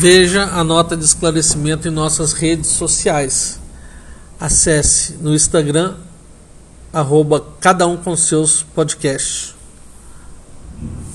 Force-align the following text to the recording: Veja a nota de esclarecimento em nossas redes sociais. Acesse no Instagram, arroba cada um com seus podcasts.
Veja 0.00 0.44
a 0.44 0.64
nota 0.64 0.96
de 0.96 1.04
esclarecimento 1.04 1.86
em 1.86 1.90
nossas 1.90 2.32
redes 2.32 2.70
sociais. 2.70 3.60
Acesse 4.40 5.18
no 5.20 5.34
Instagram, 5.34 5.94
arroba 6.90 7.44
cada 7.60 7.86
um 7.86 7.98
com 7.98 8.16
seus 8.16 8.62
podcasts. 8.62 9.49